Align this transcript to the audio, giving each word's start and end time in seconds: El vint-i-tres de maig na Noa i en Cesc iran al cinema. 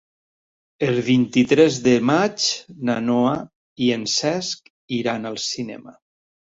El 0.87 0.95
vint-i-tres 1.09 1.77
de 1.89 1.93
maig 2.13 2.47
na 2.91 2.97
Noa 3.11 3.37
i 3.85 3.93
en 3.99 4.09
Cesc 4.17 4.75
iran 5.03 5.33
al 5.35 5.41
cinema. 5.49 5.99